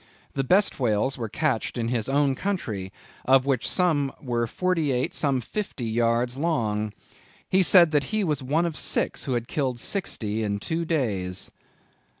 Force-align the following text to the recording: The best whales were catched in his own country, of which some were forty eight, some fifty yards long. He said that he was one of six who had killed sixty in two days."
The 0.33 0.43
best 0.43 0.79
whales 0.79 1.15
were 1.15 1.29
catched 1.29 1.77
in 1.77 1.89
his 1.89 2.09
own 2.09 2.33
country, 2.33 2.91
of 3.25 3.45
which 3.45 3.69
some 3.69 4.11
were 4.19 4.47
forty 4.47 4.91
eight, 4.91 5.13
some 5.13 5.41
fifty 5.41 5.85
yards 5.85 6.39
long. 6.39 6.91
He 7.47 7.61
said 7.61 7.91
that 7.91 8.05
he 8.05 8.23
was 8.23 8.41
one 8.41 8.65
of 8.65 8.75
six 8.75 9.25
who 9.25 9.33
had 9.33 9.47
killed 9.47 9.79
sixty 9.79 10.41
in 10.41 10.57
two 10.57 10.85
days." 10.85 11.51